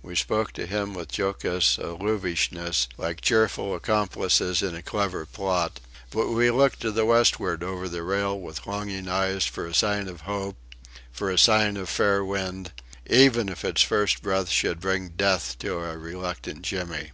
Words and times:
We 0.00 0.14
spoke 0.14 0.52
to 0.52 0.64
him 0.68 0.94
with 0.94 1.18
jocose 1.18 1.76
allusiveness, 1.76 2.86
like 2.98 3.20
cheerful 3.20 3.74
accomplices 3.74 4.62
in 4.62 4.76
a 4.76 4.80
clever 4.82 5.26
plot; 5.26 5.80
but 6.12 6.28
we 6.28 6.52
looked 6.52 6.78
to 6.82 6.92
the 6.92 7.04
westward 7.04 7.64
over 7.64 7.88
the 7.88 8.04
rail 8.04 8.38
with 8.38 8.64
longing 8.64 9.08
eyes 9.08 9.44
for 9.44 9.66
a 9.66 9.74
sign 9.74 10.06
of 10.06 10.20
hope, 10.20 10.56
for 11.10 11.30
a 11.32 11.36
sign 11.36 11.76
of 11.76 11.88
fair 11.88 12.24
wind; 12.24 12.70
even 13.10 13.48
if 13.48 13.64
its 13.64 13.82
first 13.82 14.22
breath 14.22 14.50
should 14.50 14.78
bring 14.78 15.08
death 15.08 15.58
to 15.58 15.76
our 15.76 15.98
reluctant 15.98 16.62
Jimmy. 16.62 17.10